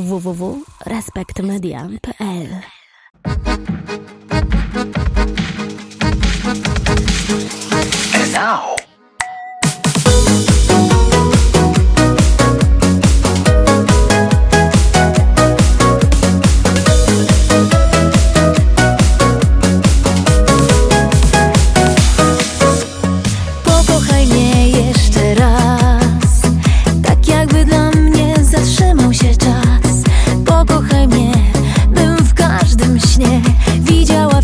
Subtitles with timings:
[0.00, 2.79] www.respektmedia.pl
[34.04, 34.39] 叫我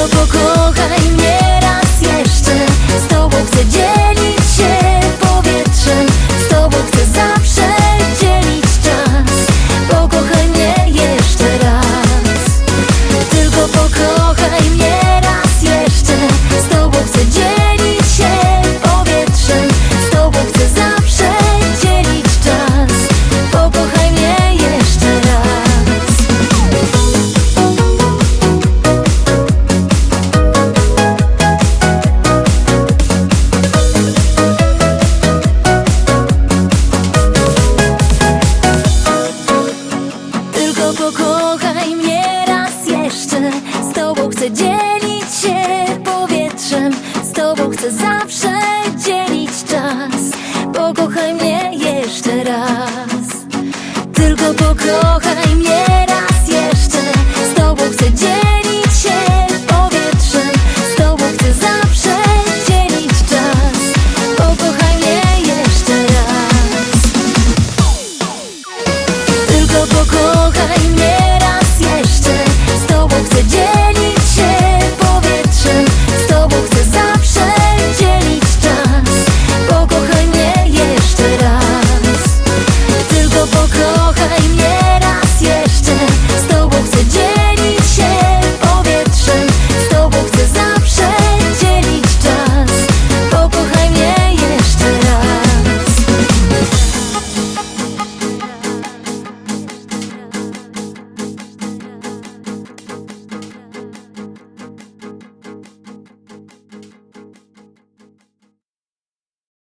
[0.00, 2.66] to pokochaj mnie raz jeszcze.
[3.04, 4.09] Z tobą chcę dzielić
[43.90, 45.64] Z tobą chcę dzielić się
[46.04, 46.92] powietrzem.
[47.24, 48.52] Z tobą chcę zawsze
[49.06, 50.22] dzielić czas.
[50.74, 53.26] Pokochaj mnie jeszcze raz.
[54.14, 55.89] Tylko pokochaj mnie.